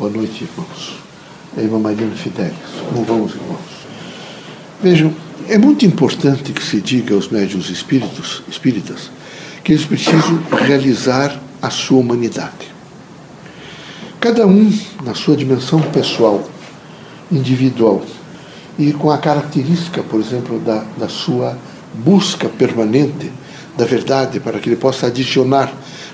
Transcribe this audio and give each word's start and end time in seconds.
Boa 0.00 0.10
noite, 0.10 0.44
irmãos. 0.44 0.94
É 1.58 1.60
irmã 1.60 1.78
Mariana 1.78 2.14
Fidelis. 2.16 2.54
Como 2.88 3.04
vamos, 3.04 3.34
irmãos? 3.34 3.60
Vejam, 4.82 5.14
é 5.46 5.58
muito 5.58 5.84
importante 5.84 6.54
que 6.54 6.64
se 6.64 6.80
diga 6.80 7.14
aos 7.14 7.28
médios 7.28 7.68
espíritos, 7.68 8.42
espíritas 8.48 9.10
que 9.62 9.72
eles 9.72 9.84
precisam 9.84 10.42
realizar 10.52 11.38
a 11.60 11.68
sua 11.68 11.98
humanidade. 11.98 12.72
Cada 14.18 14.46
um 14.46 14.72
na 15.04 15.14
sua 15.14 15.36
dimensão 15.36 15.82
pessoal, 15.82 16.48
individual, 17.30 18.02
e 18.78 18.94
com 18.94 19.10
a 19.10 19.18
característica, 19.18 20.02
por 20.02 20.18
exemplo, 20.18 20.58
da, 20.60 20.82
da 20.96 21.10
sua 21.10 21.58
busca 21.92 22.48
permanente 22.48 23.30
da 23.76 23.84
verdade, 23.84 24.40
para 24.40 24.60
que 24.60 24.70
ele 24.70 24.76
possa 24.76 25.08
adicionar 25.08 25.70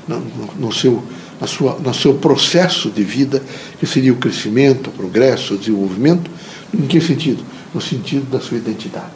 no, 0.09 0.25
no 0.59 0.73
seu 0.73 1.05
na 1.41 1.47
sua, 1.47 1.79
no 1.79 1.95
seu 1.95 2.15
processo 2.15 2.91
de 2.91 3.03
vida, 3.03 3.43
que 3.79 3.87
seria 3.87 4.13
o 4.13 4.17
crescimento, 4.17 4.89
o 4.89 4.93
progresso, 4.93 5.55
o 5.55 5.59
desenvolvimento. 5.59 6.31
Em 6.75 6.87
que 6.87 7.01
sentido? 7.01 7.45
No 7.75 7.81
sentido 7.81 8.31
da 8.31 8.41
sua 8.41 8.59
identidade. 8.59 9.13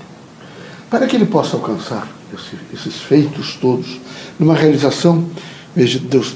Para 0.90 1.06
que 1.06 1.16
ele 1.16 1.26
possa 1.26 1.56
alcançar 1.56 2.08
esse, 2.34 2.56
esses 2.74 3.00
feitos 3.00 3.56
todos, 3.60 4.00
numa 4.38 4.54
realização 4.54 5.28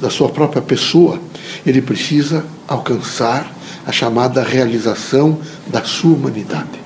da 0.00 0.10
sua 0.10 0.28
própria 0.28 0.62
pessoa, 0.62 1.20
ele 1.66 1.82
precisa 1.82 2.44
alcançar 2.68 3.52
a 3.86 3.92
chamada 3.92 4.42
realização 4.42 5.38
da 5.66 5.82
sua 5.82 6.14
humanidade. 6.14 6.80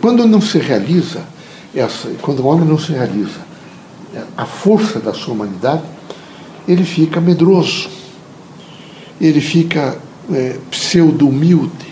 Quando 0.00 0.26
não 0.26 0.40
se 0.40 0.58
realiza, 0.58 1.24
essa, 1.74 2.08
quando 2.20 2.40
o 2.40 2.46
homem 2.46 2.66
não 2.66 2.78
se 2.78 2.92
realiza 2.92 3.46
a 4.36 4.46
força 4.46 4.98
da 4.98 5.12
sua 5.12 5.34
humanidade, 5.34 5.82
ele 6.66 6.84
fica 6.84 7.20
medroso, 7.20 7.88
ele 9.20 9.40
fica 9.40 9.98
é, 10.32 10.56
pseudo-humilde, 10.70 11.86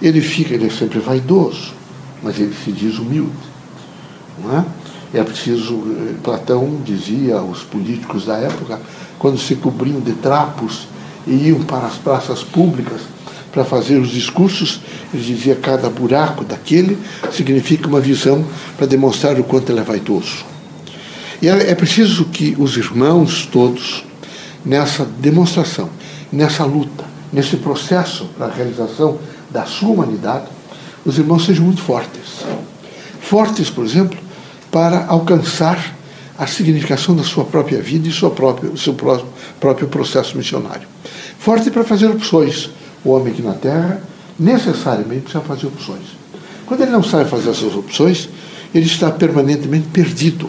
ele 0.00 0.20
fica, 0.20 0.54
ele 0.54 0.66
é 0.66 0.70
sempre 0.70 0.98
vaidoso, 0.98 1.72
mas 2.22 2.38
ele 2.38 2.54
se 2.64 2.72
diz 2.72 2.98
humilde. 2.98 3.30
Não 4.42 4.58
é? 4.58 4.64
é 5.14 5.22
preciso, 5.22 5.74
é, 5.74 6.14
Platão 6.22 6.80
dizia 6.84 7.36
aos 7.36 7.62
políticos 7.62 8.24
da 8.24 8.36
época, 8.38 8.80
quando 9.18 9.38
se 9.38 9.54
cobriam 9.56 10.00
de 10.00 10.12
trapos 10.14 10.86
e 11.26 11.48
iam 11.48 11.60
para 11.60 11.86
as 11.86 11.94
praças 11.94 12.42
públicas 12.42 13.00
para 13.52 13.64
fazer 13.64 13.98
os 13.98 14.08
discursos, 14.08 14.80
ele 15.12 15.22
dizia 15.22 15.54
cada 15.54 15.90
buraco 15.90 16.42
daquele 16.42 16.98
significa 17.30 17.86
uma 17.86 18.00
visão 18.00 18.44
para 18.78 18.86
demonstrar 18.86 19.38
o 19.38 19.44
quanto 19.44 19.70
ele 19.70 19.80
é 19.80 19.84
vaidoso. 19.84 20.44
E 21.40 21.48
é, 21.48 21.70
é 21.70 21.74
preciso 21.74 22.24
que 22.26 22.56
os 22.58 22.76
irmãos 22.76 23.46
todos, 23.46 24.04
nessa 24.64 25.04
demonstração, 25.04 25.90
nessa 26.32 26.64
luta, 26.64 27.04
nesse 27.32 27.56
processo 27.56 28.26
para 28.36 28.46
a 28.46 28.50
realização 28.50 29.18
da 29.50 29.64
sua 29.64 29.90
humanidade, 29.90 30.46
os 31.04 31.18
irmãos 31.18 31.44
sejam 31.44 31.64
muito 31.64 31.82
fortes. 31.82 32.44
Fortes, 33.20 33.68
por 33.68 33.84
exemplo, 33.84 34.18
para 34.70 35.06
alcançar 35.06 35.94
a 36.38 36.46
significação 36.46 37.14
da 37.14 37.22
sua 37.22 37.44
própria 37.44 37.80
vida 37.80 38.08
e 38.08 38.12
sua 38.12 38.30
própria, 38.30 38.74
seu 38.76 38.94
próprio 39.60 39.88
processo 39.88 40.36
missionário. 40.36 40.88
Forte 41.38 41.70
para 41.70 41.84
fazer 41.84 42.06
opções. 42.06 42.70
O 43.04 43.10
homem 43.10 43.32
aqui 43.32 43.42
na 43.42 43.52
Terra 43.52 44.02
necessariamente 44.38 45.22
precisa 45.22 45.44
fazer 45.44 45.66
opções. 45.66 46.06
Quando 46.66 46.82
ele 46.82 46.90
não 46.90 47.02
sabe 47.02 47.28
fazer 47.28 47.50
essas 47.50 47.74
opções, 47.74 48.28
ele 48.74 48.86
está 48.86 49.10
permanentemente 49.10 49.88
perdido. 49.88 50.48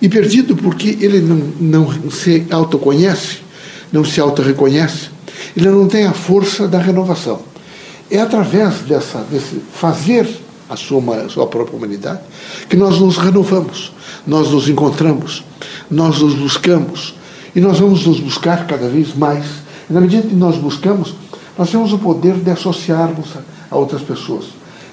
E 0.00 0.08
perdido 0.08 0.54
porque 0.56 0.96
ele 1.00 1.20
não, 1.20 1.36
não 1.60 2.10
se 2.10 2.46
autoconhece, 2.50 3.38
não 3.92 4.04
se 4.04 4.20
auto-reconhece, 4.20 5.10
ele 5.56 5.70
não 5.70 5.88
tem 5.88 6.06
a 6.06 6.12
força 6.12 6.66
da 6.66 6.78
renovação. 6.78 7.40
É 8.10 8.20
através 8.20 8.80
dessa, 8.80 9.18
desse 9.30 9.60
fazer 9.72 10.28
a 10.68 10.76
sua, 10.76 11.00
a 11.24 11.28
sua 11.28 11.46
própria 11.46 11.76
humanidade 11.76 12.20
que 12.68 12.76
nós 12.76 12.98
nos 12.98 13.16
renovamos, 13.16 13.92
nós 14.26 14.50
nos 14.50 14.68
encontramos, 14.68 15.44
nós 15.90 16.20
nos 16.20 16.34
buscamos. 16.34 17.14
E 17.54 17.60
nós 17.60 17.80
vamos 17.80 18.06
nos 18.06 18.20
buscar 18.20 18.66
cada 18.66 18.88
vez 18.88 19.14
mais. 19.14 19.44
E 19.88 19.92
na 19.92 20.00
medida 20.00 20.28
que 20.28 20.34
nós 20.34 20.56
buscamos, 20.56 21.14
nós 21.56 21.70
temos 21.70 21.92
o 21.92 21.98
poder 21.98 22.34
de 22.34 22.50
associarmos 22.50 23.28
a, 23.36 23.74
a 23.74 23.76
outras 23.76 24.02
pessoas. 24.02 24.46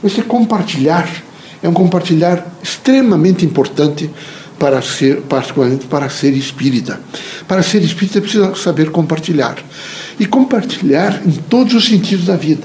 Esse 0.04 0.22
compartilhar 0.22 1.08
é 1.62 1.70
um 1.70 1.74
compartilhar 1.74 2.48
extremamente 2.64 3.46
importante 3.46 4.10
para 4.58 4.82
ser, 4.82 5.22
particularmente 5.22 5.86
para 5.86 6.10
ser 6.10 6.32
espírita. 6.34 7.00
Para 7.48 7.62
ser 7.62 7.84
espírita 7.84 8.22
precisa 8.22 8.56
saber 8.56 8.90
compartilhar. 8.90 9.58
E 10.20 10.26
compartilhar 10.26 11.22
em 11.26 11.32
todos 11.32 11.74
os 11.74 11.86
sentidos 11.86 12.26
da 12.26 12.36
vida. 12.36 12.64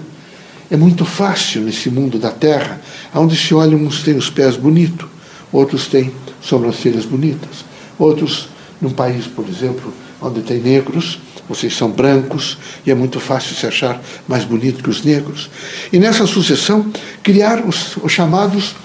É 0.70 0.76
muito 0.76 1.04
fácil 1.04 1.62
nesse 1.62 1.90
mundo 1.90 2.18
da 2.18 2.30
terra, 2.30 2.80
onde 3.14 3.36
se 3.36 3.52
olha, 3.52 3.76
uns 3.76 4.02
têm 4.02 4.16
os 4.16 4.30
pés 4.30 4.56
bonitos, 4.56 5.08
outros 5.52 5.88
têm 5.88 6.12
sobrancelhas 6.40 7.04
bonitas, 7.04 7.64
outros, 7.98 8.48
num 8.80 8.90
país, 8.90 9.26
por 9.26 9.48
exemplo, 9.48 9.92
onde 10.22 10.42
tem 10.42 10.60
negros, 10.60 11.18
vocês 11.48 11.76
são 11.76 11.90
brancos 11.90 12.56
e 12.86 12.90
é 12.92 12.94
muito 12.94 13.18
fácil 13.18 13.56
se 13.56 13.66
achar 13.66 14.00
mais 14.28 14.44
bonito 14.44 14.82
que 14.82 14.88
os 14.88 15.02
negros. 15.02 15.50
E 15.92 15.98
nessa 15.98 16.24
sucessão, 16.24 16.86
criar 17.20 17.66
os, 17.66 17.96
os 17.96 18.12
chamados 18.12 18.76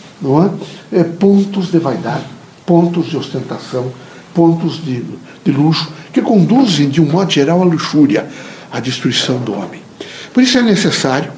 é, 0.92 1.02
é, 1.02 1.04
pontos 1.04 1.70
de 1.72 1.78
vaidade 1.78 2.34
pontos 2.66 3.08
de 3.08 3.18
ostentação, 3.18 3.92
pontos 4.34 4.84
de, 4.84 5.03
de 5.44 5.52
luxo, 5.52 5.92
que 6.12 6.22
conduzem, 6.22 6.90
de 6.90 7.02
um 7.02 7.06
modo 7.06 7.31
geral, 7.31 7.62
à 7.62 7.66
luxúria, 7.66 8.28
à 8.72 8.80
destruição 8.80 9.38
do 9.40 9.53
homem. 9.53 9.81
Por 10.34 10.44
isso 10.44 10.58
é 10.58 10.62
necessário 10.62 11.31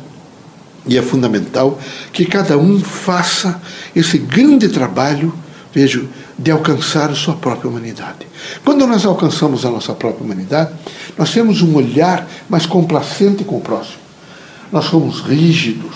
e 0.88 0.97
é 0.97 1.01
fundamental 1.01 1.79
que 2.13 2.25
cada 2.25 2.57
um 2.57 2.79
faça 2.79 3.61
esse 3.95 4.17
grande 4.17 4.69
trabalho, 4.69 5.33
vejo, 5.73 6.07
de 6.38 6.51
alcançar 6.51 7.09
a 7.09 7.15
sua 7.15 7.35
própria 7.35 7.69
humanidade. 7.69 8.27
Quando 8.63 8.85
nós 8.88 9.05
alcançamos 9.05 9.65
a 9.65 9.71
nossa 9.71 9.94
própria 9.94 10.23
humanidade, 10.23 10.71
nós 11.17 11.31
temos 11.31 11.61
um 11.61 11.75
olhar 11.75 12.27
mais 12.47 12.65
complacente 12.65 13.44
com 13.44 13.57
o 13.57 13.61
próximo. 13.61 13.97
Nós 14.71 14.85
somos 14.85 15.21
rígidos, 15.21 15.95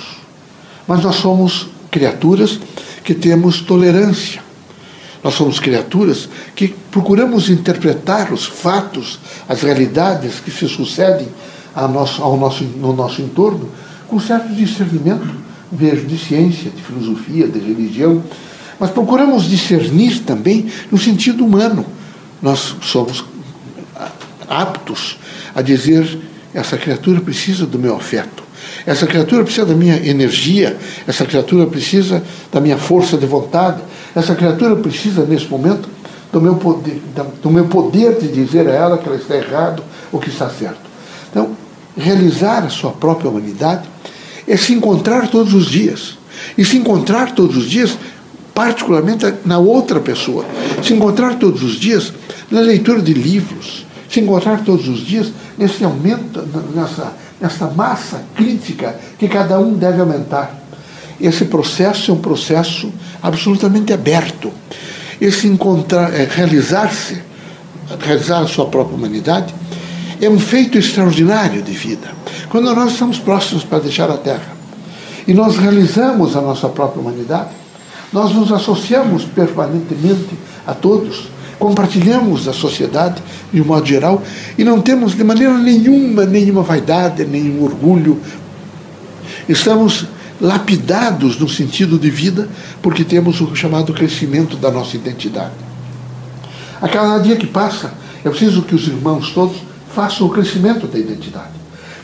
mas 0.88 1.04
nós 1.04 1.16
somos 1.18 1.68
criaturas 1.90 2.60
que 3.04 3.14
temos 3.14 3.62
tolerância. 3.62 4.42
Nós 5.24 5.36
somos 5.36 5.60
criaturas 5.60 6.28
que 6.56 6.70
procuramos 6.90 7.50
interpretar 7.50 8.34
os 8.34 8.46
fatos, 8.46 9.20
as 9.48 9.62
realidades 9.62 10.40
que 10.40 10.50
se 10.50 10.68
sucedem 10.68 11.28
ao 11.76 11.88
nosso, 11.88 12.22
ao 12.22 12.38
nosso, 12.38 12.64
no 12.64 12.94
nosso 12.94 13.22
entorno 13.22 13.70
com 14.12 14.20
certo 14.20 14.54
discernimento, 14.54 15.26
vejo, 15.72 16.06
de 16.06 16.18
ciência, 16.18 16.70
de 16.70 16.82
filosofia, 16.82 17.48
de 17.48 17.60
religião, 17.60 18.22
mas 18.78 18.92
procuramos 18.92 19.50
discernir 19.50 20.20
também 20.24 20.70
no 20.92 20.98
sentido 20.98 21.46
humano. 21.46 21.86
Nós 22.42 22.76
somos 22.82 23.24
aptos 24.50 25.18
a 25.56 25.62
dizer: 25.62 26.20
essa 26.54 26.78
criatura 26.78 27.22
precisa 27.22 27.66
do 27.66 27.80
meu 27.80 27.96
afeto. 27.96 28.44
Essa 28.86 29.08
criatura 29.08 29.44
precisa 29.44 29.66
da 29.66 29.74
minha 29.74 29.96
energia, 30.06 30.78
essa 31.08 31.26
criatura 31.26 31.66
precisa 31.66 32.22
da 32.52 32.60
minha 32.60 32.78
força 32.78 33.18
de 33.18 33.26
vontade, 33.26 33.82
essa 34.16 34.36
criatura 34.36 34.76
precisa, 34.76 35.26
nesse 35.26 35.48
momento, 35.48 35.90
do 36.32 36.42
meu 36.42 36.56
poder, 36.56 37.02
do 37.42 37.50
meu 37.50 37.66
poder 37.66 38.18
de 38.20 38.28
dizer 38.28 38.68
a 38.68 38.72
ela 38.72 38.98
que 38.98 39.08
ela 39.08 39.18
está 39.18 39.36
errado 39.36 39.84
ou 40.12 40.20
que 40.20 40.30
está 40.30 40.50
certo. 40.50 40.80
Então, 41.30 41.52
realizar 41.96 42.64
a 42.64 42.70
sua 42.70 42.92
própria 42.92 43.30
humanidade 43.30 43.90
é 44.48 44.56
se 44.58 44.74
encontrar 44.74 45.30
todos 45.30 45.54
os 45.54 45.66
dias. 45.66 46.18
E 46.58 46.66
se 46.66 46.78
encontrar 46.78 47.34
todos 47.34 47.58
os 47.58 47.70
dias, 47.70 47.98
particularmente 48.54 49.34
na 49.46 49.60
outra 49.60 50.00
pessoa. 50.00 50.46
Se 50.82 50.94
encontrar 50.94 51.38
todos 51.38 51.64
os 51.64 51.74
dias 51.74 52.14
na 52.50 52.62
leitura 52.62 53.02
de 53.02 53.14
livros. 53.14 53.86
Se 54.10 54.20
encontrar 54.20 54.64
todos 54.64 54.88
os 54.88 55.00
dias 55.00 55.32
nesse 55.58 55.84
aumento, 55.84 56.44
nessa, 56.74 57.14
nessa 57.40 57.68
massa 57.68 58.24
crítica 58.36 58.96
que 59.18 59.28
cada 59.28 59.60
um 59.60 59.74
deve 59.74 60.02
aumentar. 60.02 60.61
Esse 61.22 61.46
processo 61.46 62.10
é 62.10 62.14
um 62.14 62.18
processo 62.18 62.92
absolutamente 63.22 63.94
aberto. 63.94 64.52
Esse 65.20 65.48
encontrar, 65.48 66.12
é, 66.14 66.26
realizar-se, 66.26 67.22
realizar 68.00 68.40
a 68.40 68.48
sua 68.48 68.66
própria 68.66 68.96
humanidade, 68.98 69.54
é 70.20 70.28
um 70.28 70.40
feito 70.40 70.80
extraordinário 70.80 71.62
de 71.62 71.72
vida. 71.72 72.10
Quando 72.50 72.74
nós 72.74 72.94
estamos 72.94 73.20
próximos 73.20 73.64
para 73.64 73.80
deixar 73.80 74.10
a 74.10 74.18
Terra 74.18 74.58
e 75.28 75.34
nós 75.34 75.58
realizamos 75.58 76.36
a 76.36 76.42
nossa 76.42 76.68
própria 76.70 77.02
humanidade, 77.02 77.50
nós 78.12 78.34
nos 78.34 78.52
associamos 78.52 79.24
permanentemente 79.24 80.30
a 80.66 80.74
todos, 80.74 81.30
compartilhamos 81.60 82.48
a 82.48 82.54
sociedade 82.54 83.22
de 83.54 83.62
um 83.62 83.66
modo 83.66 83.86
geral 83.86 84.24
e 84.58 84.64
não 84.64 84.82
temos 84.82 85.16
de 85.16 85.24
maneira 85.24 85.56
nenhuma 85.58 86.26
nenhuma 86.26 86.64
vaidade, 86.64 87.24
nenhum 87.26 87.64
orgulho. 87.64 88.20
Estamos 89.48 90.08
lapidados 90.42 91.40
no 91.40 91.48
sentido 91.48 92.00
de 92.00 92.10
vida, 92.10 92.50
porque 92.82 93.04
temos 93.04 93.40
o 93.40 93.56
chamado 93.56 93.94
crescimento 93.94 94.58
da 94.58 94.72
nossa 94.72 94.98
identidade. 94.98 95.54
A 96.82 96.90
cada 96.90 97.20
dia 97.20 97.36
que 97.36 97.46
passa, 97.46 97.94
é 98.26 98.30
preciso 98.30 98.64
que 98.64 98.74
os 98.74 98.88
irmãos 98.88 99.32
todos 99.32 99.58
façam 99.94 100.26
o 100.26 100.32
crescimento 100.32 100.88
da 100.88 100.98
identidade. 100.98 101.52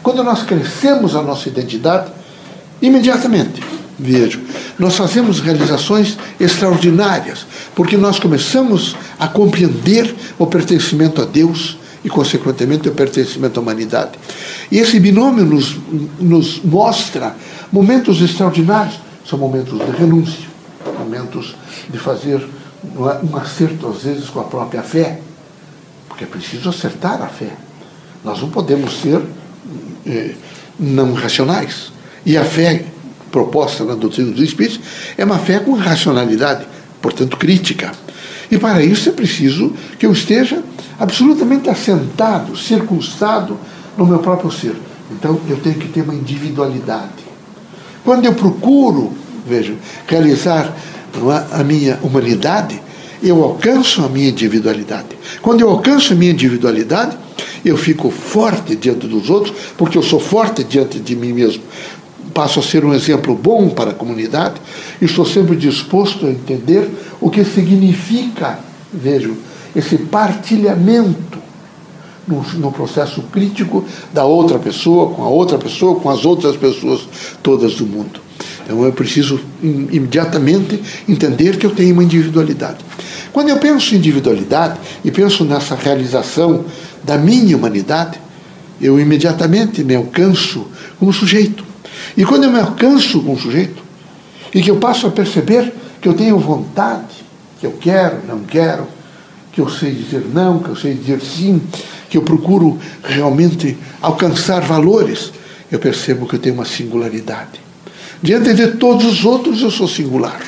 Quando 0.04 0.24
nós 0.24 0.44
crescemos 0.44 1.16
a 1.16 1.22
nossa 1.22 1.50
identidade, 1.50 2.12
imediatamente, 2.80 3.62
vejo, 3.98 4.40
nós 4.78 4.96
fazemos 4.96 5.40
realizações 5.40 6.18
extraordinárias, 6.40 7.46
porque 7.76 7.98
nós 7.98 8.20
começamos 8.20 8.96
a 9.18 9.28
compreender 9.28 10.14
o 10.38 10.46
pertencimento 10.46 11.22
a 11.22 11.26
Deus 11.26 11.78
e, 12.06 12.10
consequentemente, 12.10 12.88
o 12.88 12.92
pertencimento 12.92 13.60
à 13.60 13.64
humanidade. 13.64 14.12
E 14.72 14.78
esse 14.78 15.00
binômio 15.00 15.44
nos, 15.44 15.76
nos 16.20 16.62
mostra 16.64 17.36
momentos 17.72 18.22
extraordinários, 18.22 19.00
são 19.26 19.38
momentos 19.38 19.80
de 19.80 19.92
renúncia, 19.92 20.48
momentos 21.00 21.56
de 21.90 21.98
fazer 21.98 22.48
um 23.24 23.38
acerto, 23.38 23.88
às 23.88 24.04
vezes, 24.04 24.30
com 24.30 24.40
a 24.40 24.44
própria 24.44 24.82
fé, 24.82 25.20
porque 26.08 26.24
é 26.24 26.28
preciso 26.28 26.70
acertar 26.70 27.22
a 27.22 27.28
fé. 27.28 27.52
Nós 28.24 28.42
não 28.42 28.50
podemos 28.50 29.02
ser 29.02 29.22
eh, 30.06 30.34
não 30.80 31.14
racionais. 31.14 31.92
E 32.26 32.38
a 32.38 32.44
fé 32.44 32.86
proposta 33.32 33.84
na 33.84 33.96
doutrina 33.96 34.32
dos 34.32 34.42
Espíritos 34.42 34.80
é 35.18 35.24
uma 35.24 35.38
fé 35.38 35.60
com 35.60 35.74
racionalidade, 35.74 36.66
portanto 37.02 37.38
crítica. 37.38 37.92
E 38.50 38.58
para 38.58 38.82
isso 38.82 39.10
é 39.10 39.12
preciso 39.12 39.74
que 40.00 40.06
eu 40.06 40.12
esteja 40.12 40.64
absolutamente 41.00 41.70
assentado, 41.70 42.58
circunstado 42.58 43.58
no 43.98 44.06
meu 44.06 44.20
próprio 44.20 44.52
ser. 44.52 44.76
Então 45.12 45.40
eu 45.50 45.58
tenho 45.58 45.76
que 45.76 45.90
ter 45.90 46.02
uma 46.02 46.16
individualidade. 46.16 47.27
Quando 48.08 48.24
eu 48.24 48.34
procuro, 48.34 49.12
veja, 49.46 49.74
realizar 50.08 50.74
é, 51.14 51.60
a 51.60 51.62
minha 51.62 52.00
humanidade, 52.02 52.82
eu 53.22 53.44
alcanço 53.44 54.02
a 54.02 54.08
minha 54.08 54.30
individualidade. 54.30 55.10
Quando 55.42 55.60
eu 55.60 55.70
alcanço 55.70 56.14
a 56.14 56.16
minha 56.16 56.32
individualidade, 56.32 57.18
eu 57.66 57.76
fico 57.76 58.10
forte 58.10 58.78
diante 58.78 59.08
dos 59.08 59.30
outros, 59.30 59.54
porque 59.78 59.98
eu 59.98 60.02
sou 60.02 60.22
forte 60.22 60.64
diante 60.64 61.02
de 61.02 61.18
mim 61.18 61.34
mesmo 61.34 61.62
passo 62.34 62.62
a 62.62 62.64
ser 62.64 62.86
um 62.86 62.94
exemplo 62.94 63.36
bom 63.36 63.68
para 63.68 63.92
a 63.92 63.94
comunidade 63.94 64.56
e 65.02 65.06
estou 65.06 65.26
sempre 65.26 65.58
disposto 65.58 66.28
a 66.28 66.30
entender 66.30 66.90
o 67.20 67.30
que 67.30 67.44
significa, 67.44 68.58
vejo, 68.94 69.36
esse 69.76 69.98
partilhamento 69.98 71.40
no, 72.28 72.44
no, 72.60 72.72
processo 72.72 73.22
crítico 73.24 73.86
da 74.14 74.26
outra 74.26 74.60
pessoa, 74.60 75.14
com 75.14 75.24
a 75.24 75.30
outra 75.30 75.58
pessoa, 75.58 76.00
com 76.00 76.10
as 76.10 76.26
outras 76.26 76.56
pessoas 76.58 77.08
todas 77.42 77.76
do 77.76 77.86
mundo. 77.86 78.20
Então 78.64 78.84
eu 78.84 78.92
preciso 78.92 79.40
imediatamente 79.62 80.82
entender 81.08 81.58
que 81.58 81.66
eu 81.66 81.72
tenho 81.72 81.94
uma 81.94 82.04
individualidade. 82.04 82.80
Quando 83.32 83.50
eu 83.50 83.58
penso 83.58 83.94
em 83.94 83.98
individualidade 83.98 84.80
e 85.06 85.12
penso 85.12 85.46
nessa 85.46 85.76
realização 85.76 86.66
da 87.04 87.18
minha 87.18 87.56
humanidade, 87.56 88.20
eu 88.82 89.00
imediatamente 89.00 89.84
me 89.84 89.96
alcanço 89.96 90.68
como 91.00 91.14
sujeito. 91.14 91.64
E 92.16 92.26
quando 92.26 92.44
eu 92.44 92.52
me 92.52 92.60
alcanço 92.60 93.22
com 93.22 93.34
o 93.34 93.40
sujeito, 93.40 93.84
e 94.54 94.62
que 94.62 94.72
eu 94.72 94.78
passo 94.78 95.08
a 95.08 95.12
perceber 95.12 95.74
que 96.02 96.08
eu 96.08 96.14
tenho 96.14 96.38
vontade, 96.40 97.26
que 97.60 97.66
eu 97.66 97.74
quero, 97.74 98.18
não 98.28 98.40
quero, 98.40 98.88
que 99.52 99.62
eu 99.62 99.70
sei 99.70 99.92
dizer 99.92 100.26
não, 100.34 100.60
que 100.60 100.70
eu 100.70 100.76
sei 100.76 100.94
dizer 100.94 101.22
sim, 101.22 101.62
que 102.10 102.18
eu 102.18 102.22
procuro 102.22 102.78
realmente 103.04 103.78
alcançar 104.02 104.62
valores, 104.62 105.32
eu 105.72 105.80
percebo 105.80 106.26
que 106.26 106.36
eu 106.36 106.40
tenho 106.40 106.56
uma 106.56 106.66
singularidade. 106.66 107.60
Diante 108.22 108.54
de 108.54 108.68
todos 108.78 109.06
os 109.06 109.26
outros, 109.26 109.62
eu 109.62 109.70
sou 109.70 109.88
singular. 109.88 110.42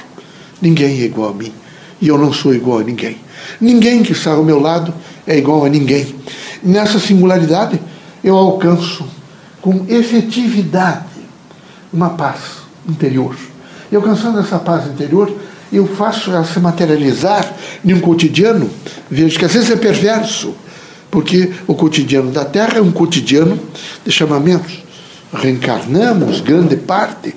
Ninguém 0.62 1.02
é 1.02 1.06
igual 1.06 1.30
a 1.30 1.34
mim. 1.34 1.54
E 2.02 2.08
eu 2.08 2.18
não 2.18 2.32
sou 2.32 2.54
igual 2.54 2.80
a 2.80 2.84
ninguém. 2.84 3.18
Ninguém 3.60 4.02
que 4.02 4.14
está 4.14 4.32
ao 4.32 4.44
meu 4.44 4.60
lado 4.60 4.94
é 5.28 5.38
igual 5.38 5.66
a 5.66 5.70
ninguém. 5.70 6.16
Nessa 6.64 7.00
singularidade, 7.00 7.80
eu 8.24 8.36
alcanço 8.36 9.06
com 9.62 9.86
efetividade 9.88 11.06
uma 11.92 12.12
paz 12.12 12.40
interior. 12.88 13.36
E 13.92 13.96
alcançando 13.96 14.40
essa 14.40 14.60
paz 14.60 14.88
interior, 14.88 15.34
eu 15.72 15.88
faço 15.88 16.32
ela 16.32 16.44
se 16.44 16.60
materializar 16.60 17.54
em 17.84 17.94
um 17.94 18.00
cotidiano, 18.00 18.70
vejo 19.10 19.38
que 19.38 19.46
às 19.46 19.54
vezes 19.54 19.70
é 19.70 19.76
perverso, 19.76 20.56
porque 21.10 21.52
o 21.68 21.74
cotidiano 21.74 22.32
da 22.32 22.46
Terra 22.46 22.78
é 22.78 22.82
um 22.82 22.92
cotidiano 22.92 23.60
de 24.06 24.12
chamamentos. 24.12 24.84
Reencarnamos 25.34 26.42
grande 26.42 26.76
parte 26.76 27.36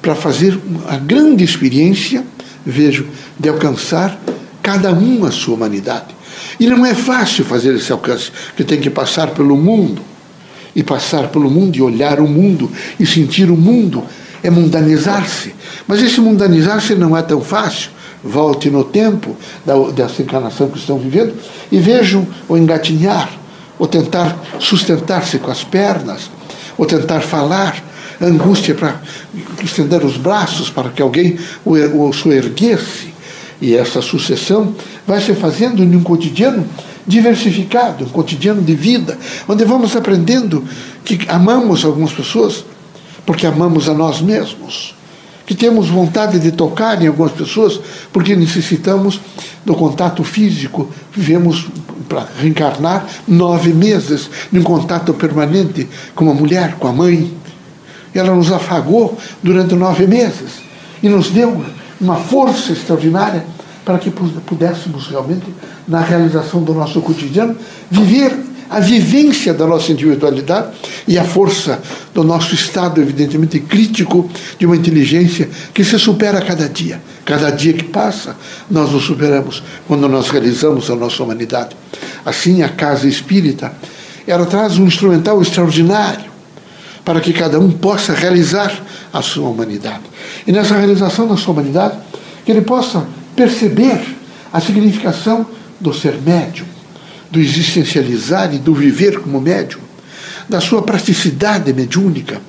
para 0.00 0.14
fazer 0.14 0.58
a 0.88 0.96
grande 0.96 1.44
experiência, 1.44 2.24
vejo, 2.64 3.06
de 3.38 3.48
alcançar 3.48 4.18
cada 4.62 4.92
um 4.92 5.24
a 5.24 5.30
sua 5.30 5.54
humanidade. 5.54 6.14
E 6.58 6.66
não 6.66 6.84
é 6.84 6.94
fácil 6.94 7.44
fazer 7.44 7.74
esse 7.74 7.90
alcance, 7.92 8.30
porque 8.48 8.64
tem 8.64 8.80
que 8.80 8.90
passar 8.90 9.28
pelo 9.28 9.56
mundo 9.56 10.02
e 10.74 10.82
passar 10.82 11.28
pelo 11.28 11.50
mundo 11.50 11.76
e 11.76 11.82
olhar 11.82 12.20
o 12.20 12.28
mundo 12.28 12.70
e 12.98 13.06
sentir 13.06 13.50
o 13.50 13.56
mundo 13.56 14.04
é 14.42 14.50
mundanizar-se. 14.50 15.54
Mas 15.86 16.02
esse 16.02 16.20
mundanizar-se 16.20 16.94
não 16.94 17.16
é 17.16 17.22
tão 17.22 17.40
fácil. 17.40 17.90
Volte 18.24 18.70
no 18.70 18.84
tempo 18.84 19.36
da, 19.64 19.74
dessa 19.90 20.22
encarnação 20.22 20.68
que 20.68 20.78
estão 20.78 20.98
vivendo 20.98 21.34
e 21.70 21.78
vejam 21.78 22.26
o 22.48 22.56
engatinhar, 22.56 23.30
o 23.78 23.86
tentar 23.86 24.36
sustentar-se 24.58 25.38
com 25.38 25.50
as 25.50 25.62
pernas, 25.62 26.30
o 26.78 26.86
tentar 26.86 27.20
falar, 27.20 27.82
angústia 28.20 28.74
para 28.74 29.00
estender 29.62 30.04
os 30.04 30.16
braços 30.16 30.70
para 30.70 30.88
que 30.90 31.02
alguém 31.02 31.38
o, 31.64 31.74
o, 31.74 32.10
o 32.10 32.32
erguesse. 32.32 33.12
E 33.60 33.74
essa 33.74 34.00
sucessão 34.00 34.74
vai 35.06 35.20
se 35.20 35.34
fazendo 35.34 35.82
em 35.82 35.94
um 35.94 36.02
cotidiano 36.02 36.66
diversificado, 37.06 38.04
um 38.04 38.08
cotidiano 38.08 38.62
de 38.62 38.74
vida, 38.74 39.18
onde 39.46 39.64
vamos 39.64 39.94
aprendendo 39.94 40.64
que 41.04 41.20
amamos 41.28 41.84
algumas 41.84 42.12
pessoas 42.12 42.64
porque 43.26 43.46
amamos 43.46 43.88
a 43.88 43.94
nós 43.94 44.20
mesmos, 44.20 44.94
que 45.46 45.54
temos 45.54 45.88
vontade 45.88 46.38
de 46.38 46.52
tocar 46.52 47.02
em 47.02 47.06
algumas 47.06 47.32
pessoas 47.32 47.80
porque 48.12 48.34
necessitamos 48.34 49.20
do 49.64 49.74
contato 49.74 50.24
físico, 50.24 50.90
vivemos 51.12 51.66
para 52.08 52.28
reencarnar 52.38 53.06
nove 53.26 53.72
meses 53.72 54.30
num 54.50 54.62
contato 54.62 55.12
permanente 55.14 55.88
com 56.14 56.30
a 56.30 56.34
mulher, 56.34 56.76
com 56.76 56.88
a 56.88 56.92
mãe. 56.92 57.32
Ela 58.14 58.34
nos 58.34 58.52
afagou 58.52 59.18
durante 59.42 59.74
nove 59.74 60.06
meses 60.06 60.62
e 61.02 61.08
nos 61.08 61.30
deu 61.30 61.64
uma 62.00 62.16
força 62.16 62.72
extraordinária 62.72 63.44
para 63.84 63.98
que 63.98 64.10
pudéssemos 64.10 65.08
realmente, 65.08 65.44
na 65.86 66.00
realização 66.00 66.62
do 66.62 66.72
nosso 66.72 67.02
cotidiano, 67.02 67.54
viver 67.90 68.34
a 68.68 68.80
vivência 68.80 69.52
da 69.52 69.66
nossa 69.66 69.92
individualidade 69.92 70.68
e 71.06 71.18
a 71.18 71.24
força 71.24 71.80
do 72.12 72.24
nosso 72.24 72.54
estado, 72.54 73.00
evidentemente 73.00 73.60
crítico, 73.60 74.28
de 74.58 74.66
uma 74.66 74.76
inteligência 74.76 75.48
que 75.72 75.84
se 75.84 75.98
supera 75.98 76.38
a 76.38 76.42
cada 76.42 76.68
dia. 76.68 77.00
Cada 77.24 77.50
dia 77.50 77.72
que 77.72 77.84
passa, 77.84 78.36
nós 78.70 78.90
nos 78.90 79.04
superamos 79.04 79.62
quando 79.86 80.08
nós 80.08 80.28
realizamos 80.28 80.90
a 80.90 80.96
nossa 80.96 81.22
humanidade. 81.22 81.76
Assim, 82.24 82.62
a 82.62 82.68
casa 82.68 83.08
espírita, 83.08 83.72
ela 84.26 84.46
traz 84.46 84.78
um 84.78 84.86
instrumental 84.86 85.40
extraordinário 85.40 86.32
para 87.04 87.20
que 87.20 87.32
cada 87.32 87.60
um 87.60 87.70
possa 87.70 88.14
realizar 88.14 88.72
a 89.12 89.22
sua 89.22 89.48
humanidade. 89.48 90.02
E 90.46 90.52
nessa 90.52 90.76
realização 90.76 91.28
da 91.28 91.36
sua 91.36 91.52
humanidade, 91.52 91.96
que 92.44 92.50
ele 92.50 92.62
possa 92.62 93.06
perceber 93.36 94.00
a 94.52 94.60
significação 94.60 95.46
do 95.80 95.92
ser 95.92 96.20
médium, 96.20 96.66
do 97.34 97.40
existencializar 97.40 98.54
e 98.54 98.58
do 98.58 98.72
viver 98.72 99.18
como 99.18 99.40
médium, 99.40 99.80
da 100.48 100.60
sua 100.60 100.82
praticidade 100.82 101.72
mediúnica. 101.72 102.40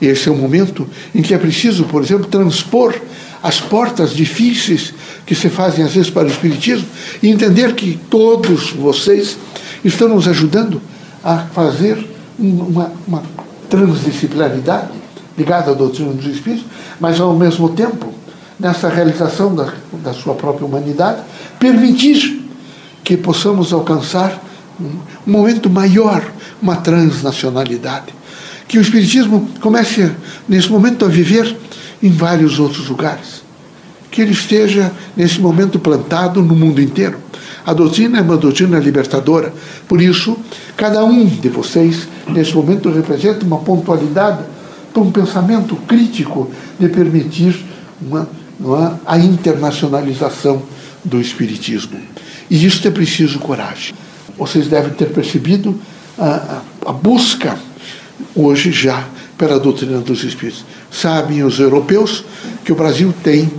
Esse 0.00 0.28
é 0.28 0.32
o 0.32 0.36
momento 0.36 0.86
em 1.14 1.22
que 1.22 1.32
é 1.32 1.38
preciso, 1.38 1.84
por 1.84 2.02
exemplo, 2.02 2.26
transpor 2.26 2.94
as 3.42 3.60
portas 3.60 4.10
difíceis 4.10 4.92
que 5.24 5.34
se 5.34 5.48
fazem 5.48 5.84
às 5.84 5.94
vezes 5.94 6.10
para 6.10 6.24
o 6.24 6.30
Espiritismo 6.30 6.86
e 7.22 7.30
entender 7.30 7.74
que 7.74 7.98
todos 8.10 8.72
vocês 8.72 9.38
estão 9.82 10.08
nos 10.08 10.28
ajudando 10.28 10.82
a 11.24 11.38
fazer 11.38 12.06
uma, 12.38 12.92
uma 13.08 13.22
transdisciplinaridade 13.70 14.88
ligada 15.38 15.70
à 15.70 15.74
doutrina 15.74 16.12
dos 16.12 16.26
Espíritos, 16.26 16.66
mas 17.00 17.18
ao 17.20 17.34
mesmo 17.34 17.70
tempo 17.70 18.12
nessa 18.60 18.88
realização 18.88 19.54
da, 19.54 19.72
da 20.02 20.12
sua 20.12 20.34
própria 20.34 20.66
humanidade, 20.66 21.22
permitir 21.58 22.45
que 23.06 23.16
possamos 23.16 23.72
alcançar 23.72 24.42
um 24.80 24.98
momento 25.24 25.70
maior, 25.70 26.28
uma 26.60 26.74
transnacionalidade. 26.74 28.12
Que 28.66 28.78
o 28.78 28.80
Espiritismo 28.82 29.48
comece, 29.60 30.10
nesse 30.48 30.68
momento, 30.68 31.04
a 31.04 31.08
viver 31.08 31.56
em 32.02 32.10
vários 32.10 32.58
outros 32.58 32.88
lugares. 32.88 33.44
Que 34.10 34.22
ele 34.22 34.32
esteja, 34.32 34.90
nesse 35.16 35.40
momento, 35.40 35.78
plantado 35.78 36.42
no 36.42 36.56
mundo 36.56 36.82
inteiro. 36.82 37.18
A 37.64 37.72
doutrina 37.72 38.18
é 38.18 38.22
uma 38.22 38.36
doutrina 38.36 38.76
libertadora. 38.80 39.54
Por 39.86 40.02
isso, 40.02 40.36
cada 40.76 41.04
um 41.04 41.24
de 41.26 41.48
vocês, 41.48 42.08
nesse 42.26 42.56
momento, 42.56 42.90
representa 42.90 43.46
uma 43.46 43.58
pontualidade 43.58 44.42
para 44.92 45.00
um 45.00 45.12
pensamento 45.12 45.76
crítico 45.86 46.50
de 46.76 46.88
permitir 46.88 47.64
uma 48.02 48.28
é? 48.58 48.96
a 49.06 49.16
internacionalização 49.16 50.62
do 51.04 51.20
Espiritismo. 51.20 52.00
E 52.50 52.64
isso 52.64 52.86
é 52.86 52.90
preciso 52.90 53.38
coragem. 53.38 53.94
Vocês 54.38 54.68
devem 54.68 54.92
ter 54.92 55.06
percebido 55.06 55.80
a, 56.18 56.62
a, 56.84 56.90
a 56.90 56.92
busca 56.92 57.58
hoje 58.34 58.70
já 58.70 59.04
pela 59.36 59.58
doutrina 59.58 59.98
dos 59.98 60.24
Espíritos. 60.24 60.64
Sabem 60.90 61.42
os 61.42 61.58
europeus 61.58 62.24
que 62.64 62.72
o 62.72 62.76
Brasil 62.76 63.14
tem 63.22 63.50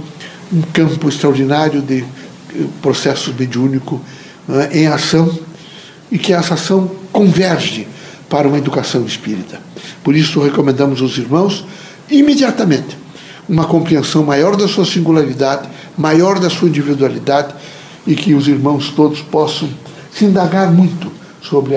um 0.52 0.62
campo 0.62 1.10
extraordinário 1.10 1.82
de 1.82 2.00
eh, 2.00 2.64
processo 2.82 3.34
mediúnico 3.38 4.02
né, 4.48 4.70
em 4.72 4.88
ação 4.88 5.38
e 6.12 6.18
que 6.18 6.34
essa 6.34 6.54
ação 6.54 6.90
converge 7.12 7.88
para 8.30 8.48
uma 8.48 8.58
educação 8.58 9.06
espírita. 9.06 9.60
Por 10.04 10.16
isso, 10.16 10.42
recomendamos 10.42 11.02
aos 11.02 11.18
irmãos 11.18 11.66
imediatamente 12.10 12.98
uma 13.48 13.66
compreensão 13.66 14.24
maior 14.24 14.56
da 14.56 14.68
sua 14.68 14.86
singularidade, 14.86 15.70
maior 15.98 16.40
da 16.40 16.50
sua 16.50 16.70
individualidade 16.70 17.54
e 18.08 18.16
que 18.16 18.34
os 18.34 18.48
irmãos 18.48 18.90
todos 18.90 19.22
possam 19.22 19.70
se 20.12 20.26
indagar 20.26 20.72
muito 20.72 21.12
sobre 21.42 21.76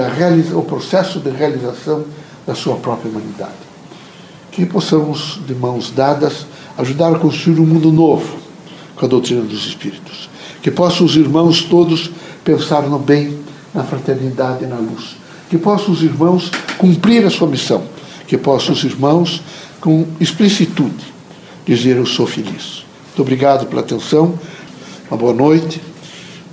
o 0.54 0.62
processo 0.62 1.18
de 1.18 1.28
realização 1.30 2.04
da 2.46 2.54
sua 2.54 2.76
própria 2.76 3.10
humanidade. 3.10 3.52
Que 4.50 4.64
possamos, 4.64 5.40
de 5.46 5.54
mãos 5.54 5.90
dadas, 5.90 6.46
ajudar 6.78 7.14
a 7.14 7.18
construir 7.18 7.60
um 7.60 7.66
mundo 7.66 7.92
novo 7.92 8.38
com 8.96 9.04
a 9.04 9.08
doutrina 9.08 9.42
dos 9.42 9.66
Espíritos. 9.66 10.30
Que 10.62 10.70
possam 10.70 11.04
os 11.06 11.16
irmãos 11.16 11.62
todos 11.62 12.10
pensar 12.44 12.82
no 12.82 12.98
bem, 12.98 13.38
na 13.74 13.84
fraternidade 13.84 14.64
e 14.64 14.66
na 14.66 14.76
luz. 14.76 15.16
Que 15.48 15.58
possam 15.58 15.92
os 15.92 16.02
irmãos 16.02 16.50
cumprir 16.78 17.24
a 17.24 17.30
sua 17.30 17.48
missão. 17.48 17.82
Que 18.26 18.38
possam 18.38 18.72
os 18.72 18.84
irmãos, 18.84 19.42
com 19.80 20.06
explicitude, 20.20 21.12
dizer: 21.66 21.96
Eu 21.96 22.06
sou 22.06 22.26
feliz. 22.26 22.84
Muito 23.06 23.22
obrigado 23.22 23.66
pela 23.66 23.80
atenção. 23.80 24.38
Uma 25.10 25.16
boa 25.16 25.34
noite. 25.34 25.89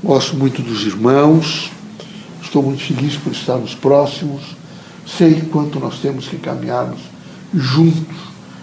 Gosto 0.07 0.37
muito 0.37 0.61
dos 0.61 0.87
irmãos. 0.87 1.69
Estou 2.41 2.63
muito 2.63 2.81
feliz 2.81 3.17
por 3.17 3.33
estarmos 3.33 3.75
próximos. 3.75 4.41
Sei 5.05 5.41
quanto 5.51 5.81
nós 5.81 5.99
temos 5.99 6.29
que 6.29 6.37
caminharmos 6.37 7.01
juntos 7.53 8.15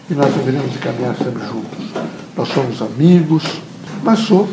e 0.08 0.14
nós 0.14 0.32
deveremos 0.32 0.74
caminhar 0.78 1.14
sempre 1.14 1.44
juntos. 1.46 1.86
Nós 2.34 2.48
somos 2.48 2.80
amigos, 2.80 3.42
mas 4.02 4.20
sou 4.20 4.48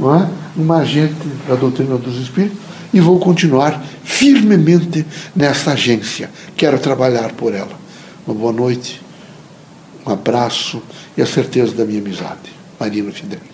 não 0.00 0.16
é, 0.16 0.28
uma 0.56 0.78
agente 0.78 1.14
da 1.46 1.54
doutrina 1.54 1.96
dos 1.96 2.16
Espíritos 2.16 2.58
e 2.92 2.98
vou 2.98 3.20
continuar 3.20 3.80
firmemente 4.02 5.06
nesta 5.36 5.74
agência. 5.74 6.28
Quero 6.56 6.80
trabalhar 6.80 7.34
por 7.34 7.54
ela. 7.54 7.80
Uma 8.26 8.34
boa 8.34 8.52
noite, 8.52 9.00
um 10.04 10.10
abraço 10.10 10.82
e 11.16 11.22
a 11.22 11.26
certeza 11.26 11.72
da 11.72 11.84
minha 11.84 12.00
amizade. 12.00 12.50
Marina 12.80 13.12
Fidelis. 13.12 13.51